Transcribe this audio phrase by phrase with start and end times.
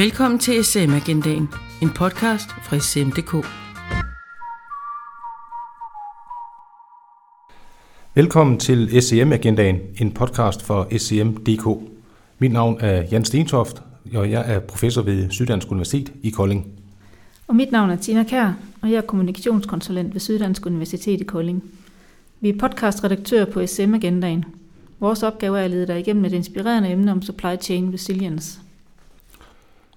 [0.00, 1.48] Velkommen til SM Agendaen,
[1.82, 3.46] en podcast fra SM.dk.
[8.14, 11.90] Velkommen til SCM Agendaen, en podcast for SCM.dk.
[12.38, 13.82] Mit navn er Jan Stentoft,
[14.14, 16.66] og jeg er professor ved Syddansk Universitet i Kolding.
[17.46, 21.64] Og mit navn er Tina Kær, og jeg er kommunikationskonsulent ved Syddansk Universitet i Kolding.
[22.40, 24.44] Vi er podcastredaktører på SM Agendaen.
[25.00, 28.60] Vores opgave er at lede dig igennem et inspirerende emne om supply chain resilience.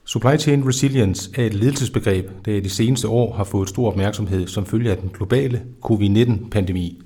[0.06, 4.48] Supply chain resilience er et ledelsesbegreb, der i de seneste år har fået stor opmærksomhed
[4.48, 7.02] som følge af den globale covid-19-pandemi.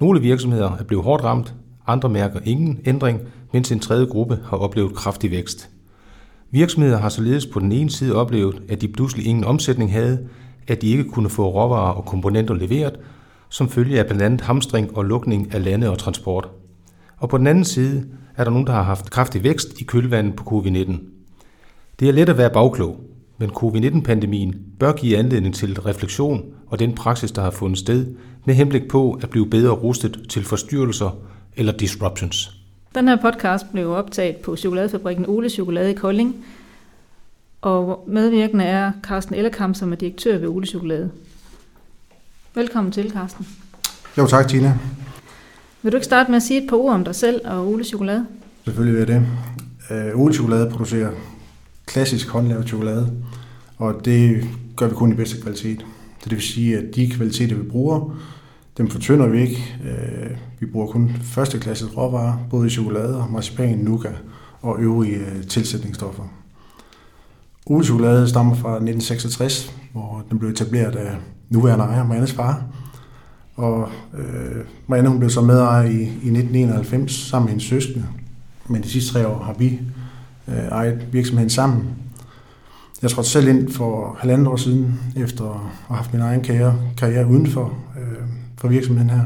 [0.00, 1.54] Nogle virksomheder er blevet hårdt ramt,
[1.86, 3.20] andre mærker ingen ændring,
[3.52, 5.70] mens en tredje gruppe har oplevet kraftig vækst.
[6.50, 10.28] Virksomheder har således på den ene side oplevet, at de pludselig ingen omsætning havde,
[10.68, 12.96] at de ikke kunne få råvarer og komponenter leveret,
[13.48, 16.48] som følge af blandt andet hamstring og lukning af lande og transport.
[17.18, 18.06] Og på den anden side
[18.36, 20.92] er der nogen, der har haft kraftig vækst i kølvandet på covid-19.
[22.02, 23.00] Det er let at være bagklog,
[23.38, 28.06] men covid-19-pandemien bør give anledning til refleksion og den praksis, der har fundet sted,
[28.44, 31.16] med henblik på at blive bedre rustet til forstyrrelser
[31.56, 32.50] eller disruptions.
[32.94, 36.44] Den her podcast blev optaget på chokoladefabrikken Ole Chokolade i Kolding,
[37.60, 41.10] og medvirkende er Carsten Ellerkamp, som er direktør ved Ole Chokolade.
[42.54, 43.46] Velkommen til, Carsten.
[44.18, 44.78] Jo, tak Tina.
[45.82, 47.84] Vil du ikke starte med at sige et par ord om dig selv og Ole
[47.84, 48.26] Chokolade?
[48.64, 49.26] Selvfølgelig vil jeg det.
[50.14, 51.10] Uh, Ole Chokolade producerer
[51.92, 53.12] klassisk håndlavet chokolade,
[53.78, 55.86] og det gør vi kun i bedste kvalitet.
[56.18, 58.16] Så det vil sige, at de kvaliteter, vi bruger,
[58.78, 59.76] dem fortynder vi ikke.
[59.84, 64.16] Øh, vi bruger kun første råvarer, både i chokolade, marcipan, nougat
[64.62, 66.22] og øvrige øh, tilsætningsstoffer.
[67.66, 71.16] Ole Chokolade stammer fra 1966, hvor den blev etableret af
[71.50, 72.62] nuværende ejer, Mariannes far.
[73.56, 73.88] Og
[74.18, 78.06] øh, Marianne hun blev så medejer i, i 1991 sammen med hendes søskende.
[78.68, 79.80] Men de sidste tre år har vi
[80.48, 81.88] øh, ejet virksomheden sammen.
[83.02, 86.78] Jeg trådte selv ind for halvandet år siden, efter at have haft min egen karriere,
[86.96, 88.26] karriere uden for, øh,
[88.58, 89.24] for virksomheden her.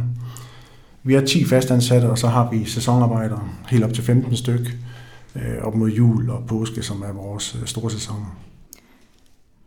[1.02, 4.76] Vi er 10 fastansatte, og så har vi sæsonarbejdere, helt op til 15 styk,
[5.36, 8.36] øh, op mod jul og påske, som er vores øh, store sæsoner.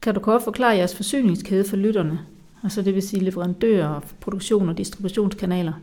[0.01, 2.19] Kan du kort forklare jeres forsyningskæde for lytterne?
[2.63, 5.73] Altså det vil sige leverandører, produktion og distributionskanaler?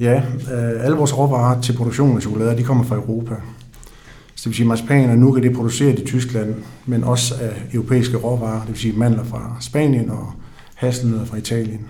[0.00, 0.22] Ja,
[0.52, 3.34] øh, alle vores råvarer til produktion af chokolade, de kommer fra Europa.
[4.34, 6.54] Så det vil sige, marcipan og nougat, det produceret i Tyskland,
[6.86, 10.32] men også af europæiske råvarer, det vil sige mandler fra Spanien og
[10.74, 11.80] hasselnødder fra Italien.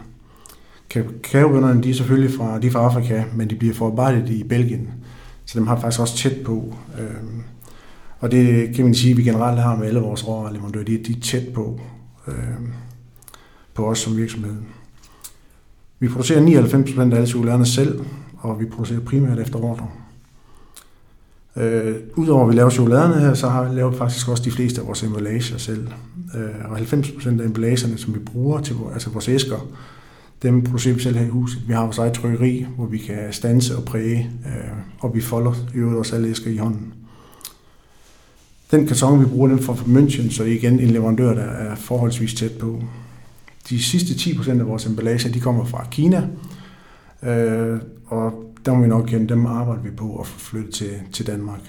[1.22, 4.88] Kakaobønderne, de er selvfølgelig fra, de er fra Afrika, men de bliver forarbejdet i Belgien,
[5.44, 6.74] så dem har faktisk også tæt på.
[7.00, 7.42] Øhm,
[8.20, 11.12] og det kan man sige, at vi generelt har med alle vores råvareleverandører, de, de
[11.12, 11.80] er tæt på.
[12.28, 12.72] Øhm,
[13.74, 14.54] på os som virksomhed.
[15.98, 18.04] Vi producerer 99% af alle chokoladerne selv,
[18.38, 19.88] og vi producerer primært efter ordre.
[21.56, 24.80] Øh, Udover at vi laver chokoladerne her, så har vi lavet faktisk også de fleste
[24.80, 25.88] af vores emballager selv.
[26.34, 29.68] Øh, og 90% af emballagerne, som vi bruger til altså vores æsker,
[30.42, 31.62] dem producerer vi selv her i huset.
[31.68, 35.52] Vi har vores eget trykkeri, hvor vi kan stanse og præge, øh, og vi folder
[35.74, 36.94] i øvrigt også alle æsker i hånden.
[38.70, 42.52] Den karton, vi bruger, den fra München, så igen en leverandør, der er forholdsvis tæt
[42.52, 42.82] på.
[43.68, 46.28] De sidste 10% af vores emballage, de kommer fra Kina,
[47.22, 51.26] øh, og der må vi nok igen, dem arbejder vi på at flytte til, til
[51.26, 51.60] Danmark.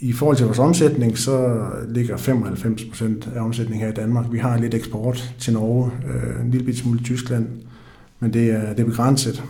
[0.00, 4.26] I forhold til vores omsætning, så ligger 95% af omsætningen her i Danmark.
[4.32, 7.46] Vi har lidt eksport til Norge, øh, en lille smule til Tyskland,
[8.20, 9.44] men det er, det er begrænset.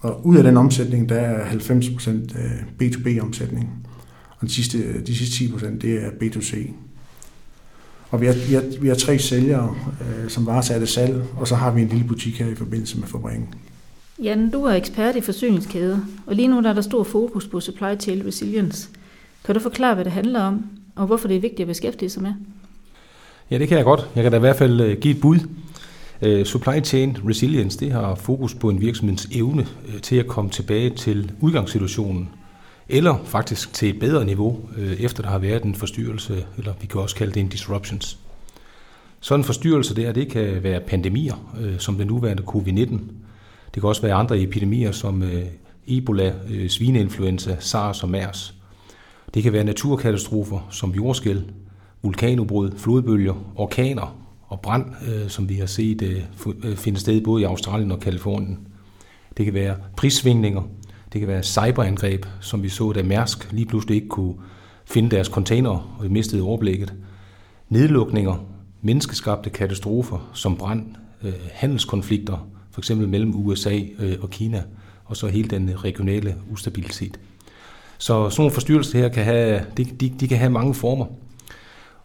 [0.00, 3.70] Og ud af den omsætning, der er 90% øh, B2B-omsætning,
[4.38, 6.70] og de sidste, de sidste 10% det er B2C.
[8.10, 11.48] Og vi har, vi har, vi har tre sælgere, øh, som varetager det salg, og
[11.48, 13.48] så har vi en lille butik her i forbindelse med fabrikken.
[14.22, 17.60] Jan, du er ekspert i forsyningskæder, og lige nu der er der stor fokus på
[17.60, 18.88] supply chain resilience.
[19.44, 22.22] Kan du forklare, hvad det handler om, og hvorfor det er vigtigt at beskæftige sig
[22.22, 22.32] med?
[23.50, 24.08] Ja, det kan jeg godt.
[24.14, 25.38] Jeg kan da i hvert fald øh, give et bud.
[26.22, 30.50] Øh, supply chain resilience, det har fokus på en virksomheds evne øh, til at komme
[30.50, 32.28] tilbage til udgangssituationen,
[32.88, 34.60] eller faktisk til et bedre niveau,
[34.98, 38.18] efter der har været en forstyrrelse, eller vi kan også kalde det en disruptions.
[39.20, 41.34] Sådan en forstyrrelse der, det kan være pandemier,
[41.78, 42.98] som den nuværende covid-19.
[43.76, 45.42] Det kan også være andre epidemier, som øh,
[45.86, 48.54] Ebola, øh, svineinfluenza, SARS og MERS.
[49.34, 51.44] Det kan være naturkatastrofer som jordskæl,
[52.02, 54.16] vulkanudbrud, flodbølger, orkaner
[54.48, 56.26] og brand, øh, som vi har set
[56.76, 58.58] finde sted både i Australien og Kalifornien.
[59.36, 60.62] Det kan være prissvingninger,
[61.12, 64.34] det kan være cyberangreb, som vi så, da Mærsk lige pludselig ikke kunne
[64.84, 66.94] finde deres container og mistede overblikket.
[67.68, 68.36] Nedlukninger,
[68.82, 70.86] menneskeskabte katastrofer som brand,
[71.52, 74.62] handelskonflikter, for eksempel mellem USA øh, og Kina,
[75.04, 77.20] og så hele den regionale ustabilitet.
[77.98, 81.06] Så sådan nogle forstyrrelser her kan have, de, de, de kan have mange former.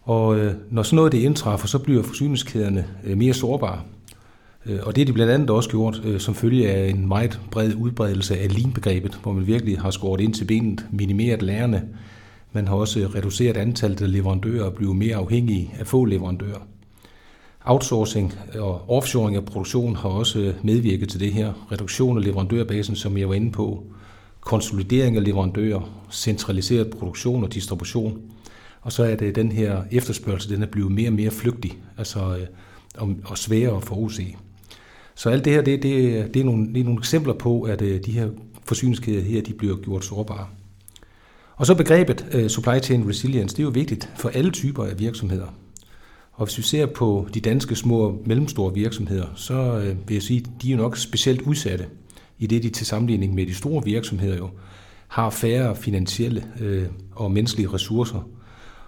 [0.02, 3.80] Og øh, når sådan noget det indtræffer, så bliver forsyningskæderne øh, mere sårbare.
[4.66, 7.40] Øh, og det er de blandt andet også gjort øh, som følge af en meget
[7.50, 11.82] bred udbredelse af lean-begrebet, hvor man virkelig har skåret ind til benet, minimeret lærerne.
[12.52, 16.60] Man har også reduceret antallet af leverandører og blevet mere afhængige af få leverandører.
[17.64, 21.52] Outsourcing og offshoring af produktion har også medvirket til det her.
[21.72, 23.84] Reduktion af leverandørbasen, som jeg var inde på.
[24.40, 28.20] Konsolidering af leverandører, centraliseret produktion og distribution.
[28.80, 32.36] Og så er det den her efterspørgsel, den er blevet mere og mere flygtig, altså
[32.36, 32.46] øh,
[32.94, 34.36] og, og sværere at forudse.
[35.14, 37.82] Så alt det her, det, det, det, er, nogle, det er nogle eksempler på, at
[37.82, 38.28] øh, de her
[38.64, 40.46] forsyningskæder her, de bliver gjort sårbare.
[41.56, 45.00] Og så begrebet uh, supply chain resilience, det er jo vigtigt for alle typer af
[45.00, 45.46] virksomheder.
[46.32, 50.22] Og hvis vi ser på de danske små og mellemstore virksomheder, så øh, vil jeg
[50.22, 51.86] sige, at de er jo nok specielt udsatte,
[52.38, 54.48] i det de til sammenligning med de store virksomheder jo
[55.08, 58.28] har færre finansielle øh, og menneskelige ressourcer.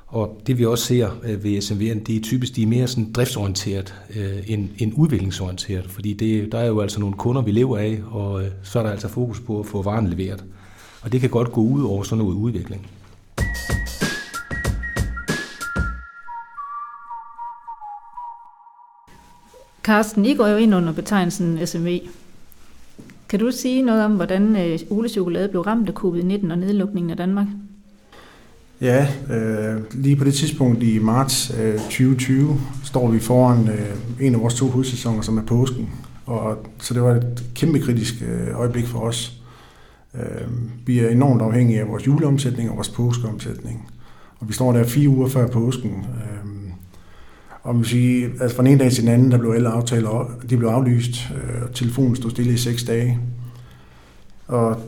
[0.06, 3.12] Og det vi også ser øh, ved SMV'erne, det er typisk de er mere sådan
[3.12, 7.79] driftsorienteret uh, end, end udviklingsorienteret, fordi det, der er jo altså nogle kunder, vi lever
[7.79, 10.44] af, og så er der altså fokus på at få varen leveret.
[11.02, 12.87] Og det kan godt gå ud over sådan noget udvikling.
[19.85, 22.01] Carsten, I går jo ind under betegnelsen SMV.
[23.29, 27.11] Kan du sige noget om, hvordan øh, Ole Chokolade blev ramt af covid-19 og nedlukningen
[27.11, 27.47] af Danmark?
[28.81, 34.35] Ja, øh, lige på det tidspunkt i marts øh, 2020 står vi foran øh, en
[34.35, 35.91] af vores to hovedsæsoner, som er påsken.
[36.27, 39.43] Og, så det var et kæmpe kritisk øh, øjeblik for os.
[40.15, 40.49] Øh,
[40.87, 43.89] vi er enormt afhængige af vores juleomsætning og vores påskeomsætning.
[44.41, 45.91] Og vi står der fire uger før påsken.
[45.91, 46.34] Øh,
[47.65, 49.69] Øh, og man sige, altså fra den ene dag til den anden, der blev alle
[49.69, 51.31] aftaler de blev aflyst.
[51.35, 53.19] Øh, og telefonen stod stille i seks dage.
[54.47, 54.81] Og,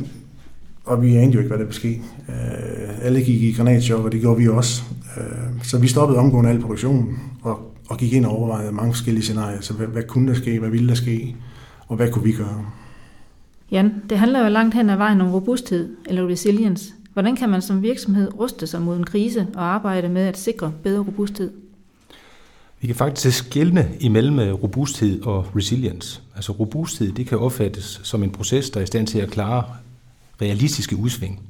[0.85, 2.03] og vi anede jo ikke, hvad der ville ske.
[2.29, 4.83] Øh, alle gik i granatchok, og det gjorde vi også.
[5.17, 9.25] Øh, så vi stoppede omgående al produktionen og, og gik ind og overvejede mange forskellige
[9.25, 9.61] scenarier.
[9.61, 10.59] Så hvad, hvad kunne der ske?
[10.59, 11.37] Hvad ville der ske?
[11.89, 12.65] Og hvad kunne vi gøre?
[13.71, 16.93] Jan, det handler jo langt hen ad vejen om robusthed eller resilience.
[17.13, 20.73] Hvordan kan man som virksomhed ruste sig mod en krise og arbejde med at sikre
[20.83, 21.51] bedre robusthed?
[22.81, 26.23] Vi kan faktisk skelne imellem øh, robusthed og resilience.
[26.35, 29.65] Altså robusthed, det kan opfattes som en proces, der er i stand til at klare
[30.43, 31.41] realistiske udsving.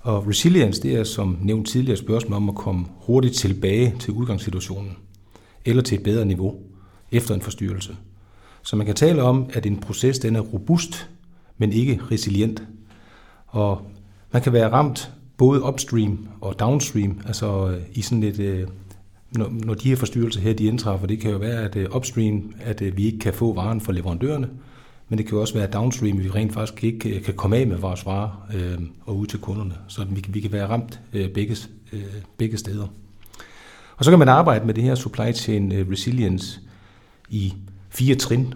[0.00, 4.96] Og resilience, det er som nævnt tidligere spørgsmål om at komme hurtigt tilbage til udgangssituationen,
[5.64, 6.54] eller til et bedre niveau
[7.12, 7.96] efter en forstyrrelse.
[8.62, 11.08] Så man kan tale om, at en proces den er robust,
[11.58, 12.62] men ikke resilient.
[13.46, 13.82] Og
[14.32, 18.66] man kan være ramt både upstream og downstream, altså øh, i sådan et, øh,
[19.34, 22.82] når de her forstyrrelser her, de indtræffer, det kan jo være, at øh, upstream, at
[22.82, 24.48] øh, vi ikke kan få varen fra leverandørerne,
[25.08, 27.56] men det kan jo også være downstream, at vi rent faktisk ikke øh, kan komme
[27.56, 29.74] af med vores varer øh, og ud til kunderne.
[29.88, 31.56] Så vi, vi kan være ramt øh, begge,
[31.92, 32.02] øh,
[32.38, 32.86] begge steder.
[33.96, 36.60] Og så kan man arbejde med det her supply chain resilience
[37.28, 37.54] i
[37.90, 38.54] fire trin.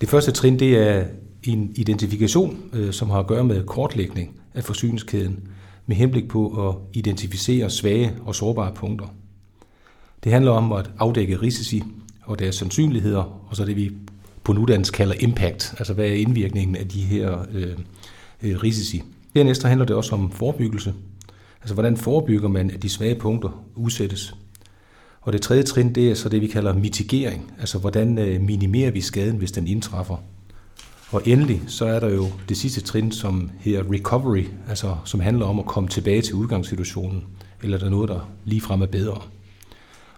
[0.00, 1.04] Det første trin, det er
[1.42, 5.48] en identifikation, øh, som har at gøre med kortlægning af forsyningskæden,
[5.86, 9.06] med henblik på at identificere svage og sårbare punkter.
[10.24, 11.82] Det handler om at afdække risici
[12.22, 13.92] og deres sandsynligheder, og så det vi
[14.44, 17.76] på nudansk kalder impact, altså hvad er indvirkningen af de her øh,
[18.42, 19.02] øh risici.
[19.34, 20.94] Dernæst handler det også om forebyggelse,
[21.60, 24.34] altså hvordan forebygger man, at de svage punkter udsættes.
[25.20, 28.90] Og det tredje trin, det er så det, vi kalder mitigering, altså hvordan øh, minimerer
[28.90, 30.16] vi skaden, hvis den indtræffer.
[31.10, 35.46] Og endelig så er der jo det sidste trin, som hedder recovery, altså som handler
[35.46, 37.24] om at komme tilbage til udgangssituationen,
[37.62, 39.20] eller der er noget, der ligefrem er bedre.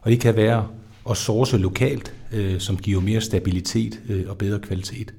[0.05, 0.67] Og det kan være
[1.11, 5.15] at source lokalt, øh, som giver mere stabilitet øh, og bedre kvalitet.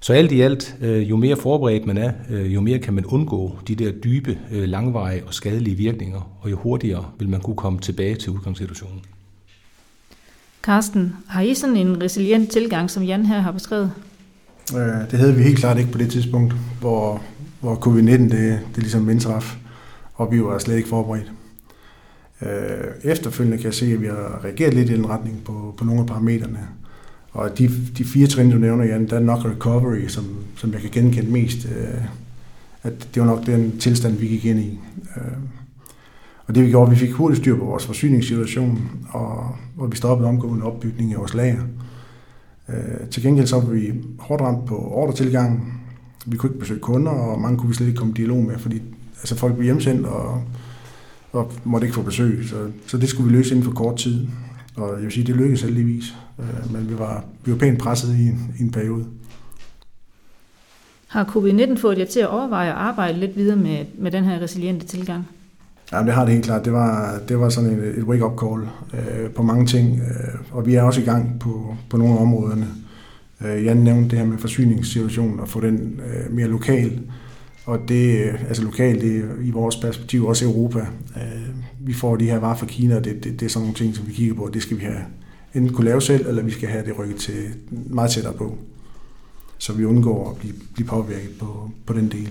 [0.00, 3.04] Så alt i alt, øh, jo mere forberedt man er, øh, jo mere kan man
[3.04, 7.56] undgå de der dybe, øh, langvarige og skadelige virkninger, og jo hurtigere vil man kunne
[7.56, 9.00] komme tilbage til udgangssituationen.
[10.62, 13.92] Carsten, har I sådan en resilient tilgang, som Jan her har beskrevet?
[15.10, 17.22] Det havde vi helt klart ikke på det tidspunkt, hvor,
[17.60, 19.56] hvor covid-19 det, det ligesom indtraf,
[20.14, 21.32] og vi var slet ikke forberedt.
[22.42, 25.84] Øh, efterfølgende kan jeg se, at vi har reageret lidt i den retning på, på
[25.84, 26.68] nogle af parametrene.
[27.32, 30.24] Og de, de fire trin, du nævner, Jan, der er nok recovery, som,
[30.56, 31.68] som jeg kan genkende mest.
[31.76, 32.04] Øh,
[32.82, 34.80] at det var nok den tilstand, vi gik ind i.
[35.16, 35.32] Øh,
[36.46, 40.28] og det vi gjorde, vi fik hurtigt styr på vores forsyningssituation, og, og vi stoppede
[40.28, 41.62] omgående opbygning af vores lager.
[42.68, 45.74] Øh, til gengæld så var vi hårdt ramt på ordretilgangen.
[46.26, 48.58] Vi kunne ikke besøge kunder, og mange kunne vi slet ikke komme i dialog med,
[48.58, 48.82] fordi
[49.20, 50.42] altså, folk blev hjemsendt og,
[51.32, 52.44] og måtte ikke få besøg.
[52.48, 52.56] Så,
[52.86, 54.26] så det skulle vi løse inden for kort tid.
[54.76, 58.16] Og jeg vil sige, det lykkedes heldigvis, øh, men vi var, vi var pænt presset
[58.16, 59.06] i en, i en periode.
[61.08, 64.40] Har covid-19 fået jer til at overveje at arbejde lidt videre med, med den her
[64.40, 65.28] resiliente tilgang?
[65.92, 66.64] Ja, det har det helt klart.
[66.64, 70.66] Det var, det var sådan et, et wake-up call øh, på mange ting, øh, og
[70.66, 72.66] vi er også i gang på, på nogle af områderne.
[73.44, 77.00] Øh, Jan nævnte det her med forsyningssituationen og få den øh, mere lokal.
[77.64, 80.80] Og det, øh, altså lokalt, det er i vores perspektiv også Europa.
[81.16, 81.48] Øh,
[81.80, 83.96] vi får de her varer fra Kina, og det, det, det er sådan nogle ting,
[83.96, 85.04] som vi kigger på, det skal vi have
[85.54, 88.58] enten kunne lave selv, eller vi skal have det rykket til meget tættere på.
[89.58, 92.30] Så vi undgår at blive, blive påvirket på, på den del.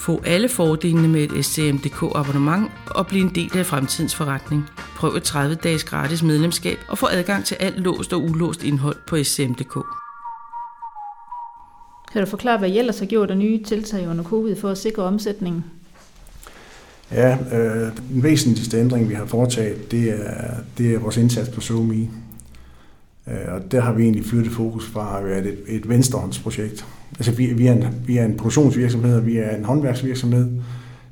[0.00, 4.64] Få alle fordelene med et SCMDK abonnement og bliv en del af fremtidens forretning.
[4.96, 8.96] Prøv et 30 dages gratis medlemskab og få adgang til alt låst og ulåst indhold
[9.06, 9.76] på SCM.dk.
[12.12, 14.78] Kan du forklare, hvad I ellers har gjort af nye tiltag under covid for at
[14.78, 15.64] sikre omsætningen?
[17.12, 21.60] Ja, øh, den væsentligste ændring, vi har foretaget, det er, det er vores indsats på
[21.60, 22.08] SoMe.
[23.26, 26.86] Øh, og der har vi egentlig flyttet fokus fra at være et, et venstrehåndsprojekt.
[27.18, 30.48] Altså vi, vi, er en, vi er en produktionsvirksomhed, og vi er en håndværksvirksomhed,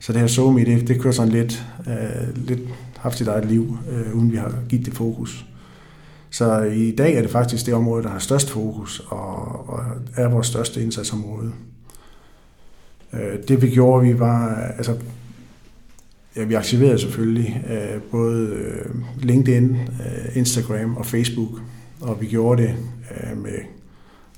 [0.01, 2.61] så det her SoMe, det, det kører sådan lidt, øh, lidt
[2.97, 5.47] haft sit eget liv, øh, uden vi har givet det fokus.
[6.31, 9.81] Så i dag er det faktisk det område, der har størst fokus, og, og
[10.17, 11.53] er vores største indsatsområde.
[13.13, 14.97] Øh, det vi gjorde, vi var, altså
[16.39, 21.61] Ja, vi aktiverede selvfølgelig øh, både øh, LinkedIn, øh, Instagram og Facebook,
[22.01, 22.75] og vi gjorde det
[23.11, 23.59] øh, med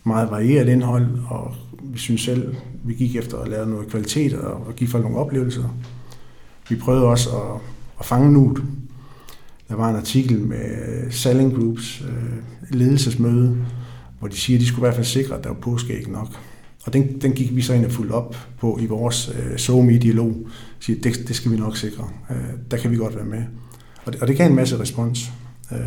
[0.04, 2.54] meget varieret indhold, og vi synes selv,
[2.84, 5.76] vi gik efter at lave noget kvalitet og, og give folk nogle oplevelser.
[6.68, 7.60] Vi prøvede også at,
[8.00, 8.62] at fange nuet.
[9.70, 13.56] Der var en artikel med øh, Selling Groups øh, ledelsesmøde,
[14.18, 16.28] hvor de siger, at de skulle i hvert fald sikre, at der var påskeæg nok.
[16.84, 20.48] Og den, den gik vi så ind og fuldt op på i vores øh, SoMe-dialog.
[20.80, 22.08] Siger, det, det skal vi nok sikre.
[22.30, 22.36] Øh,
[22.70, 23.42] der kan vi godt være med.
[24.04, 25.32] Og det, og det gav en masse respons.
[25.72, 25.78] Øh,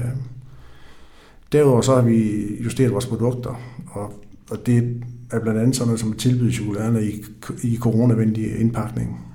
[1.51, 5.99] derudover så har vi justeret vores produkter, og, og det er blandt andet sådan noget
[5.99, 7.23] som at tilbyde chokoladerne i,
[7.63, 9.32] i coronavenlig indpakning.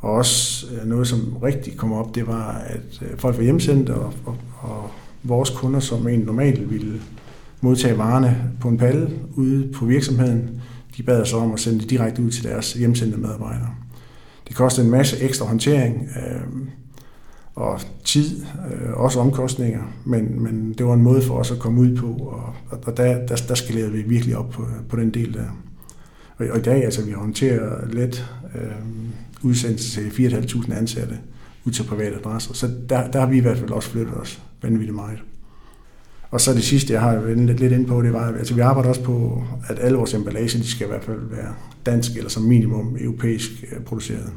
[0.00, 3.90] Og også øh, noget, som rigtig kom op, det var, at øh, folk var hjemsendt,
[3.90, 4.90] og, og, og
[5.22, 7.00] vores kunder, som egentlig normalt ville
[7.60, 10.60] modtage varerne på en palle ude på virksomheden.
[10.96, 13.70] De bad os om at sende det direkte ud til deres hjemsendte medarbejdere.
[14.48, 16.40] Det kostede en masse ekstra håndtering øh,
[17.54, 21.80] og tid, øh, også omkostninger, men, men det var en måde for os at komme
[21.80, 25.34] ud på, og, og der, der, der skalerede vi virkelig op på, på den del
[25.34, 25.44] der.
[26.40, 28.70] Og, og i dag, altså vi håndterer let øh,
[29.42, 31.18] udsendelse til 4.500 ansatte
[31.64, 34.42] ud til private adresser, så der, der har vi i hvert fald også flyttet os
[34.62, 35.18] vanvittigt meget.
[36.30, 38.60] Og så det sidste, jeg har været lidt, ind på, det var, at altså, vi
[38.60, 41.54] arbejder også på, at alle vores emballage, de skal i hvert fald være
[41.86, 44.32] dansk eller som minimum europæisk øh, produceret.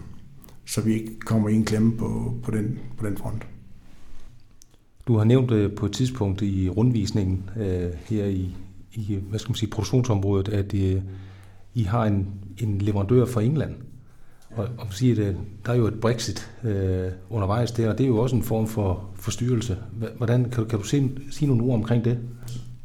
[0.66, 3.48] Så vi ikke kommer i en klemme på, på, den, på den front.
[5.08, 8.56] Du har nævnt øh, på et tidspunkt i rundvisningen øh, her i,
[8.94, 11.02] i hvad skal man sige, produktionsområdet, at øh,
[11.74, 12.28] i har en,
[12.58, 13.74] en leverandør fra England.
[14.56, 18.08] Og, og siger det, der er jo et Brexit øh, undervejs der, og det er
[18.08, 19.78] jo også en form for forstyrrelse.
[20.18, 22.18] Hvordan kan, kan du sige, sige nogle ord omkring det?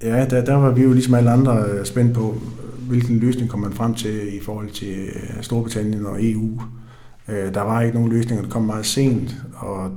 [0.02, 2.34] Ja, der, der var vi jo ligesom alle andre øh, spændt på,
[2.88, 6.60] hvilken løsning kom man frem til i forhold til øh, Storbritannien og EU.
[7.28, 9.90] Øh, der var ikke nogen løsninger, der kom meget sent, og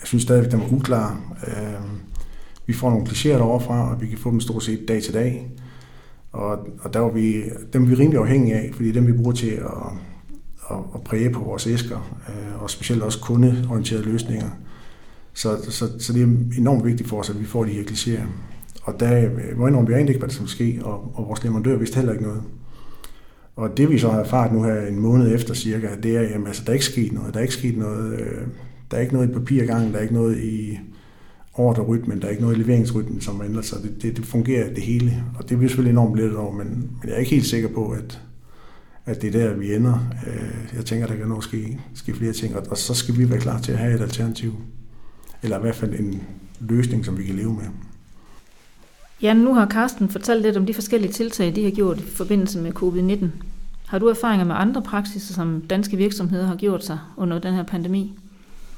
[0.00, 1.20] jeg synes stadigvæk, at den var uklar.
[1.46, 1.80] Øh,
[2.66, 5.50] vi får nogle klichéer overfra, og vi kan få dem stort set dag til dag.
[6.32, 9.32] Og, og der var vi, dem er vi rimelig afhængige af, fordi dem vi bruger
[9.32, 9.92] til at
[10.70, 14.50] at, at præge på vores æsker, øh, og specielt også kundeorienterede løsninger.
[15.34, 18.26] Så, så, så det er enormt vigtigt for os, at vi får de her klichéer.
[18.82, 21.76] Og der øh, må indrømme, vi ikke, hvad der skal ske, og, og vores leverandør
[21.76, 22.42] vidste heller ikke noget.
[23.56, 26.46] Og det vi så har erfaret nu her en måned efter cirka, det er, at
[26.46, 27.34] altså, der er ikke sket noget.
[27.34, 28.46] Der er ikke sket noget, øh,
[28.90, 30.78] der er ikke noget i papirgangen, der er ikke noget i
[31.60, 33.82] ordrerytmen, der er ikke noget i leveringsrytmen, som ændrer sig.
[33.82, 36.68] Det, det, det fungerer det hele, og det er vi selvfølgelig enormt lidt over, men,
[36.68, 38.22] men jeg er ikke helt sikker på, at,
[39.06, 39.98] at det er der, vi ender.
[40.26, 43.40] Øh, jeg tænker, der kan nå ske, ske flere ting, og så skal vi være
[43.40, 44.54] klar til at have et alternativ.
[45.42, 46.22] Eller i hvert fald en
[46.60, 47.64] løsning, som vi kan leve med.
[49.22, 52.58] Ja, nu har Carsten fortalt lidt om de forskellige tiltag, de har gjort i forbindelse
[52.60, 53.26] med covid-19.
[53.86, 57.62] Har du erfaringer med andre praksiser, som danske virksomheder har gjort sig under den her
[57.62, 58.18] pandemi?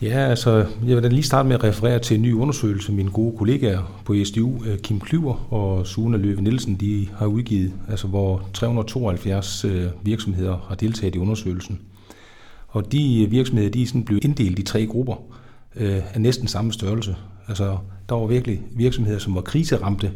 [0.02, 3.11] Ja, altså, jeg vil da lige starte med at referere til en ny undersøgelse, mine
[3.11, 8.06] gode kollegaer på SDU, øh, Kim Klyver og Sune Løve Nielsen, de har udgivet, altså
[8.06, 11.80] hvor 372 øh, virksomheder har deltaget i undersøgelsen.
[12.68, 15.16] Og de øh, virksomheder, de er sådan blevet inddelt i tre grupper
[15.75, 17.16] af næsten samme størrelse.
[17.49, 17.76] Altså,
[18.09, 20.12] der var virkelig virksomheder, som var kriseramte,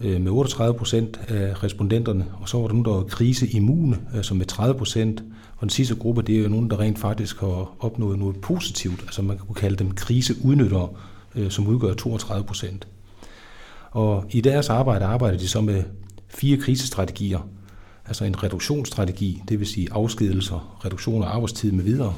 [0.00, 4.34] Øh, med 38 procent af respondenterne, og så var der nogen, der var kriseimmune, altså
[4.34, 5.22] øh, med 30 procent,
[5.56, 9.02] og den sidste gruppe, det er jo nogen, der rent faktisk har opnået noget positivt.
[9.02, 10.88] Altså man kan kalde dem kriseudnyttere,
[11.34, 12.88] øh, som udgør 32 procent.
[13.90, 15.82] Og i deres arbejde arbejder de så med
[16.28, 17.48] fire krisestrategier,
[18.06, 22.14] altså en reduktionsstrategi, det vil sige afskedelser, reduktion af arbejdstid med videre.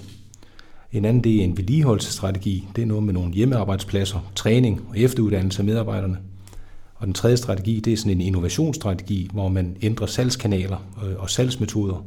[0.93, 5.59] En anden det er en vedligeholdelsesstrategi, det er noget med nogle hjemmearbejdspladser, træning og efteruddannelse
[5.59, 6.19] af medarbejderne.
[6.99, 11.31] Og den tredje strategi, det er sådan en innovationsstrategi, hvor man ændrer salgskanaler øh, og
[11.31, 12.05] salgsmetoder.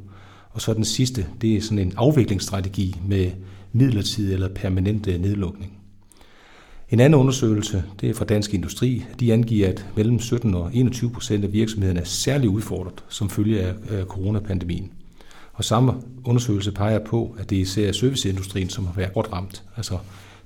[0.51, 3.31] Og så den sidste, det er sådan en afviklingsstrategi med
[3.73, 5.73] midlertidig eller permanent øh, nedlukning.
[6.89, 9.05] En anden undersøgelse, det er fra Dansk Industri.
[9.19, 13.61] De angiver, at mellem 17 og 21 procent af virksomhederne er særligt udfordret som følge
[13.61, 13.75] af
[14.07, 14.91] coronapandemien.
[15.53, 15.93] Og samme
[16.23, 19.63] undersøgelse peger på, at det er især serviceindustrien, som har været godt ramt.
[19.77, 19.97] Altså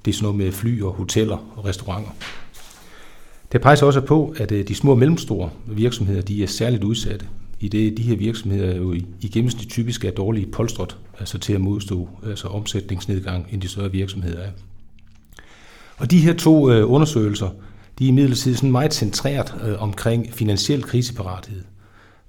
[0.06, 2.12] det er sådan noget med fly og hoteller og restauranter.
[3.54, 7.26] Det peger også på, at øh, de små og mellemstore virksomheder de er særligt udsatte,
[7.60, 11.54] i det de her virksomheder jo i, i gennemsnit typisk er dårlige polstret, altså til
[11.54, 14.50] at modstå altså omsætningsnedgang, end de større virksomheder er.
[15.98, 17.50] Og de her to øh, undersøgelser,
[18.00, 21.64] de er imidlertid sådan meget centreret øh, omkring finansiel kriseparathed.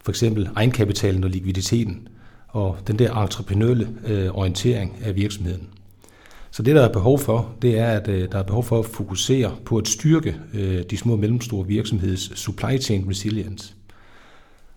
[0.05, 2.09] For eksempel egenkapitalen og likviditeten,
[2.49, 5.69] og den der entreprenølle øh, orientering af virksomheden.
[6.55, 8.87] Så det, der er behov for, det er, at øh, der er behov for at
[8.87, 13.75] fokusere på at styrke øh, de små og mellemstore virksomheders supply chain resilience.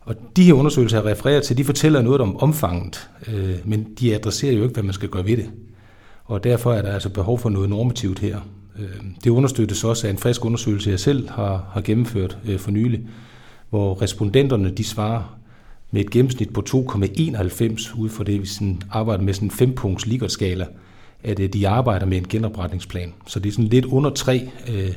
[0.01, 4.15] Og de her undersøgelser, jeg refererer til, de fortæller noget om omfanget, øh, men de
[4.15, 5.49] adresserer jo ikke, hvad man skal gøre ved det.
[6.25, 8.39] Og derfor er der altså behov for noget normativt her.
[9.23, 13.01] Det understøttes også af en frisk undersøgelse, jeg selv har, har gennemført for nylig,
[13.69, 15.37] hvor respondenterne de svarer
[15.91, 20.05] med et gennemsnit på 2,91 ud for det, vi sådan arbejder med sådan en fempunkts
[20.05, 20.65] Likert-skala,
[21.23, 23.13] at øh, de arbejder med en genopretningsplan.
[23.27, 24.93] Så det er sådan lidt under 3 øh,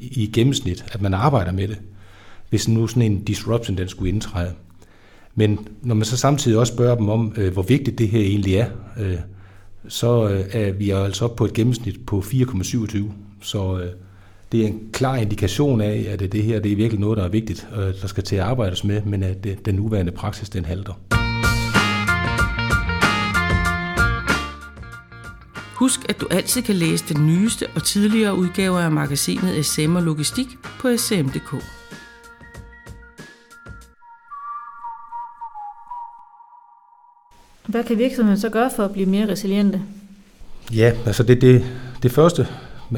[0.00, 1.78] i gennemsnit, at man arbejder med det,
[2.50, 4.52] hvis nu sådan en disruption den skulle indtræde.
[5.34, 8.54] Men når man så samtidig også spørger dem om, øh, hvor vigtigt det her egentlig
[8.54, 8.66] er,
[9.00, 9.18] øh,
[9.88, 12.98] så øh, er vi altså op på et gennemsnit på 4,27.
[13.42, 13.90] Så øh,
[14.52, 17.28] det er en klar indikation af, at det her det er virkelig noget, der er
[17.28, 20.64] vigtigt, øh, der skal til at arbejdes med, men at øh, den nuværende praksis den
[20.64, 21.21] halter.
[25.82, 30.02] Husk, at du altid kan læse den nyeste og tidligere udgaver af magasinet SM og
[30.02, 30.46] Logistik
[30.80, 31.64] på sm.dk.
[37.66, 39.82] Hvad kan virksomheden så gøre for at blive mere resiliente?
[40.72, 41.64] Ja, altså det, det,
[42.02, 42.46] det første,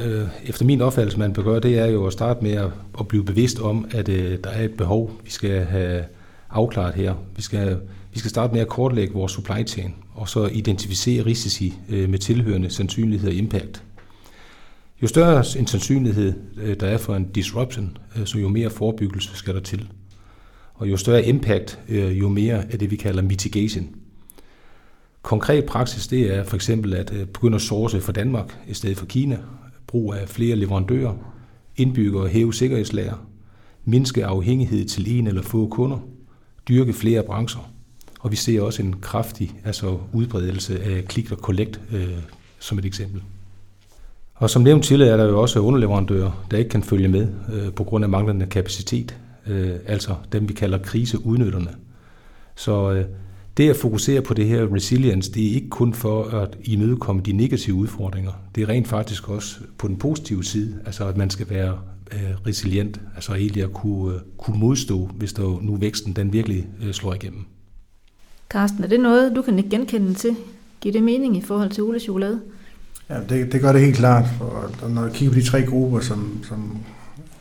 [0.05, 2.71] øh, efter min opfattelse, man bør gøre, det er jo at starte med at,
[3.01, 6.05] at blive bevidst om, at øh, der er et behov, vi skal have
[6.51, 7.15] afklaret her.
[7.37, 7.81] Vi skal,
[8.13, 12.19] vi skal starte med at kortlægge vores supply chain, og så identificere risici øh, med
[12.19, 13.83] tilhørende sandsynlighed og impact.
[15.03, 19.37] Jo større en sandsynlighed øh, der er for en disruption, øh, så jo mere forebyggelse
[19.37, 19.89] skal der til.
[20.75, 23.89] Og jo større impact, jo mere er det, vi kalder mitigation.
[25.23, 29.07] Konkret praksis det er for eksempel at begynde at source for Danmark i stedet for
[29.07, 29.39] Kina,
[29.87, 31.15] brug af flere leverandører,
[31.77, 33.27] indbygge og hæve sikkerhedslager,
[33.85, 35.99] mindske afhængighed til en eller få kunder,
[36.69, 37.74] dyrke flere brancher.
[38.25, 42.09] Og vi ser også en kraftig altså udbredelse af click og collect øh,
[42.59, 43.23] som et eksempel.
[44.35, 47.73] Og som nævnt tidligere er der jo også underleverandører, der ikke kan følge med øh,
[47.73, 51.71] på grund af manglende kapacitet, øh, altså dem vi kalder kriseudnytterne.
[52.57, 53.05] Så øh,
[53.57, 57.33] det at fokusere på det her resilience, det er ikke kun for at imødekomme de
[57.33, 58.33] negative udfordringer.
[58.55, 61.79] Det er rent faktisk også på den positive side, altså at man skal være
[62.13, 66.67] øh, resilient, altså egentlig at kunne, øh, kunne modstå, hvis der nu væksten den virkelig
[66.83, 67.47] øh, slår igennem.
[68.55, 70.37] Karsten, er det noget, du kan ikke genkende til?
[70.81, 72.41] Giver det mening i forhold til Ole Chokolade?
[73.11, 74.25] Ja, det, det gør det helt klart.
[74.83, 76.79] Og når jeg kigger på de tre grupper, som, som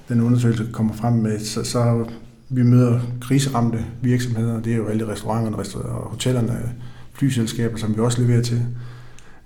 [0.09, 2.05] den undersøgelse kommer frem med, så, så
[2.49, 6.73] vi møder kriseramte virksomheder, det er jo alle restauranterne og hotellerne,
[7.13, 8.61] flyselskaber, som vi også leverer til.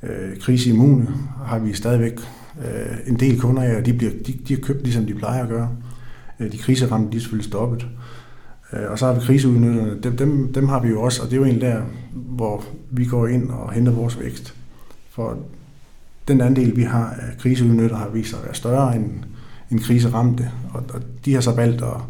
[0.04, 1.08] Øh, kriseimmune
[1.46, 2.20] har vi stadigvæk
[2.66, 5.44] øh, en del kunder af, og de, bliver, de, de har købt ligesom de plejer
[5.44, 5.70] at gøre.
[6.40, 7.88] Øh, de kriseramte, de er selvfølgelig stoppet.
[8.74, 11.34] Øh, og så har vi kriseudnytterne, dem, dem, dem har vi jo også, og det
[11.34, 11.82] er jo en der,
[12.14, 14.54] hvor vi går ind og henter vores vækst.
[15.10, 15.38] For
[16.28, 19.10] den andel, vi har af kriseudnytter, har vist sig at være større end,
[19.72, 22.02] end kriseramte, og, og de har så valgt at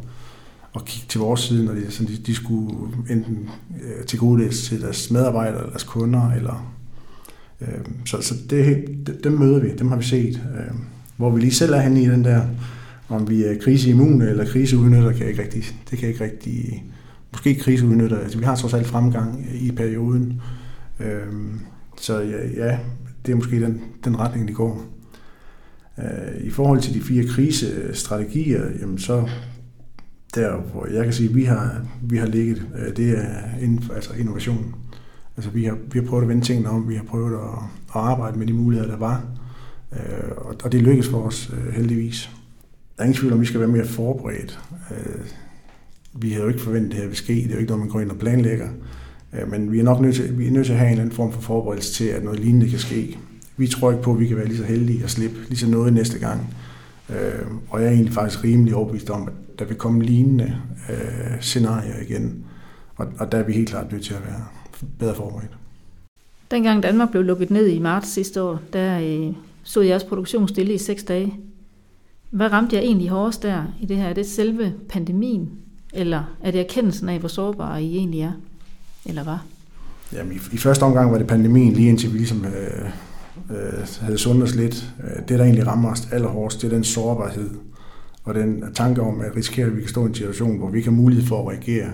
[0.78, 2.76] at kigge til vores side, når de, så de, de skulle
[3.10, 3.50] enten
[3.84, 6.32] øh, til gode til deres medarbejdere eller deres kunder.
[6.32, 6.74] Eller,
[7.62, 7.68] øh,
[8.06, 8.86] så så det,
[9.24, 10.42] dem møder vi, dem har vi set.
[10.58, 10.76] Øh,
[11.18, 12.42] hvor vi lige selv er henne i den der,
[13.10, 16.86] om vi er kriseimmune eller kriseudnytter, kan jeg ikke rigtig, det kan jeg ikke rigtig,
[17.34, 20.42] måske kriseudnytter, altså vi har trods alt fremgang i perioden.
[21.00, 21.60] Øhm,
[21.98, 22.80] så ja, ja,
[23.26, 24.86] det er måske den, den retning, de går.
[26.00, 29.30] Øh, I forhold til de fire krisestrategier, jamen så
[30.36, 33.84] der, hvor jeg kan sige, at vi har, vi har ligget, øh, det er inden
[33.84, 34.76] for, altså innovation.
[35.38, 37.60] Altså vi har, vi har prøvet at vende tingene om, vi har prøvet at,
[37.96, 39.24] at arbejde med de muligheder, der var,
[39.94, 40.32] øh,
[40.64, 42.37] og det lykkedes for os øh, heldigvis.
[42.98, 44.60] Der er ingen tvivl om, at vi skal være mere forberedt.
[44.92, 45.26] Øh,
[46.14, 47.34] vi havde jo ikke forventet, at det her ville ske.
[47.34, 48.68] Det er jo ikke noget, man går ind og planlægger.
[49.34, 51.04] Øh, men vi er nok nødt til, vi er nødt til at have en eller
[51.04, 53.18] anden form for forberedelse til, at noget lignende kan ske.
[53.58, 55.68] Vi tror ikke på, at vi kan være lige så heldige at slippe lige så
[55.68, 56.54] noget næste gang.
[57.10, 60.58] Øh, og jeg er egentlig faktisk rimelig overbevist om, at der vil komme lignende
[60.90, 62.44] øh, scenarier igen.
[62.96, 64.46] Og, og der er vi helt klart nødt til at være
[65.00, 65.58] bedre forberedt.
[66.52, 69.00] Dengang Danmark blev lukket ned i marts sidste år, der
[69.78, 71.34] øh, jeres produktion stille i seks dage.
[72.30, 74.06] Hvad ramte jeg egentlig hårdest der i det her?
[74.06, 75.50] Er det selve pandemien,
[75.94, 78.32] eller er det erkendelsen af, hvor sårbare I egentlig er?
[79.06, 79.38] Eller hvad?
[80.14, 82.90] Jamen, i, i første omgang var det pandemien, lige indtil vi ligesom øh,
[83.52, 84.94] øh, havde sundet os lidt.
[85.04, 87.50] Øh, det, der egentlig rammer os allerhårdest, det er den sårbarhed
[88.24, 90.78] og den tanke om, at risikerer, at vi kan stå i en situation, hvor vi
[90.78, 91.90] ikke har mulighed for at reagere,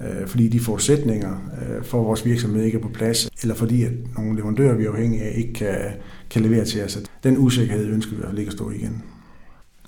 [0.00, 3.92] øh, fordi de forudsætninger øh, for vores virksomhed ikke er på plads, eller fordi at
[4.16, 5.76] nogle leverandører, vi er afhængige af, ikke kan,
[6.30, 6.98] kan levere til os.
[7.24, 9.02] Den usikkerhed ønsker vi i hvert fald ikke at stå igen.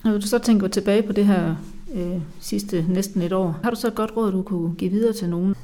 [0.05, 1.55] Når du så tænker tilbage på det her
[1.95, 5.13] øh, sidste næsten et år, har du så et godt råd, du kunne give videre
[5.13, 5.55] til nogen?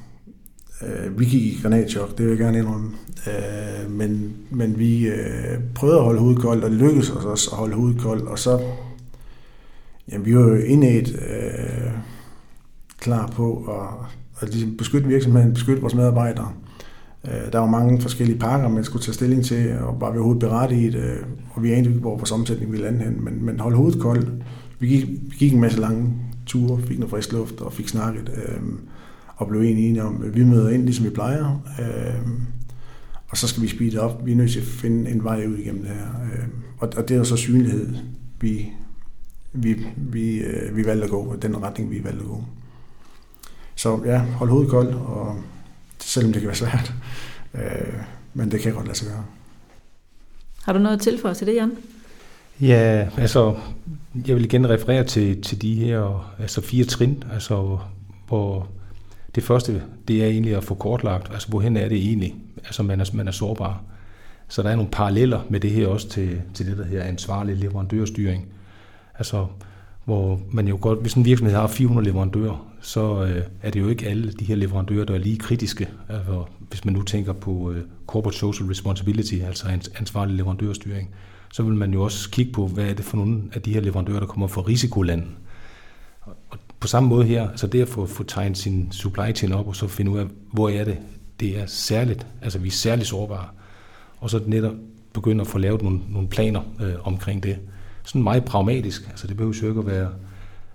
[0.82, 2.90] Øh, vi gik i granatchok, det vil jeg gerne indrømme.
[3.26, 7.50] Øh, men, men vi øh, prøvede at holde hovedet koldt, og det lykkedes os også
[7.50, 8.28] at holde hovedet koldt.
[8.28, 8.60] Og så,
[10.12, 11.90] jamen, vi var jo indet øh,
[12.98, 14.06] klar på at,
[14.40, 16.52] at ligesom beskytte virksomheden, beskytte vores medarbejdere.
[17.24, 20.40] Øh, der var mange forskellige pakker, man skulle tage stilling til, og var vi overhovedet
[20.40, 21.22] berettiget, øh,
[21.58, 24.44] og vi anede ikke, hvor vores omsætning ville lande hen, men, men hold hovedet koldt.
[24.78, 26.14] Vi gik, vi gik en masse lange
[26.46, 28.30] ture, fik noget frisk luft og fik snakket.
[28.36, 28.62] Øh,
[29.36, 32.28] og blev egentlig enige om, at vi møder ind, ligesom vi plejer, øh,
[33.28, 34.26] og så skal vi speede op.
[34.26, 36.06] Vi er nødt til at finde en vej ud igennem det her.
[36.24, 37.94] Øh, og, og det er jo så synlighed,
[38.40, 38.72] vi,
[39.52, 42.44] vi, vi, øh, vi valgte at gå, den retning, vi valgte at gå.
[43.74, 45.36] Så ja, hold hovedet koldt, og
[45.98, 46.94] selvom det kan være svært,
[47.54, 48.02] øh,
[48.34, 49.24] men det kan godt lade sig gøre.
[50.68, 51.72] Har du noget at tilføje til det, Jan?
[52.60, 53.56] Ja, altså,
[54.26, 57.78] jeg vil igen referere til, til de her altså fire trin, altså,
[58.26, 58.68] hvor
[59.34, 63.00] det første, det er egentlig at få kortlagt, altså hvorhen er det egentlig, altså man
[63.00, 63.82] er, man er sårbar.
[64.48, 67.56] Så der er nogle paralleller med det her også til, til det, der her ansvarlig
[67.56, 68.46] leverandørstyring.
[69.18, 69.46] Altså,
[70.08, 73.88] hvor man jo godt, hvis en virksomhed har 400 leverandører, så øh, er det jo
[73.88, 75.88] ikke alle de her leverandører, der er lige kritiske.
[76.08, 79.66] Altså, hvis man nu tænker på øh, corporate social responsibility, altså
[79.98, 81.10] ansvarlig leverandørstyring,
[81.52, 83.80] så vil man jo også kigge på, hvad er det for nogle af de her
[83.80, 85.22] leverandører, der kommer fra risikoland.
[86.26, 89.68] Og på samme måde her, altså det at få, få tegnet sin supply chain op,
[89.68, 90.98] og så finde ud af, hvor er det,
[91.40, 93.46] det er særligt, altså vi er særligt sårbare.
[94.18, 94.74] Og så netop
[95.12, 97.58] begynde at få lavet nogle, nogle planer øh, omkring det.
[98.08, 100.08] Sådan meget pragmatisk, altså det behøver jo ikke at være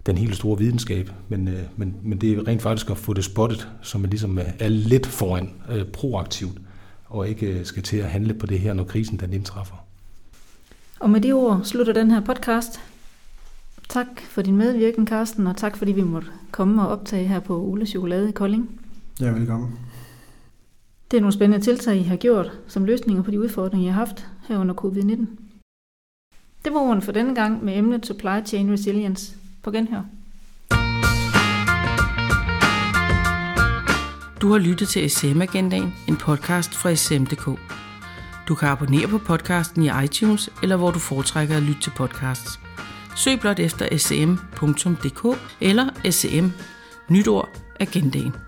[0.06, 3.24] den helt store videnskab, men, øh, men, men det er rent faktisk at få det
[3.24, 6.58] spottet, så man ligesom er lidt foran øh, proaktivt,
[7.06, 9.76] og ikke øh, skal til at handle på det her, når krisen den indtræffer.
[11.00, 12.80] Og med de ord slutter den her podcast.
[13.90, 17.62] Tak for din medvirken, Carsten, og tak fordi vi måtte komme og optage her på
[17.62, 18.80] Ule Chokolade i Kolding.
[19.22, 19.80] Ja, velkommen.
[21.12, 24.06] Det er nogle spændende tiltag, I har gjort som løsninger på de udfordringer, I har
[24.06, 25.43] haft her under covid-19.
[26.66, 29.36] Det var ordene for denne gang med emnet Supply Chain Resilience.
[29.64, 30.02] På genhør.
[34.42, 37.60] Du har lyttet til SM Agendaen, en podcast fra SM.dk.
[38.48, 42.60] Du kan abonnere på podcasten i iTunes, eller hvor du foretrækker at lytte til podcasts.
[43.16, 46.48] Søg blot efter sm.dk eller sm
[47.10, 47.50] Nytord
[47.80, 48.43] Agendaen.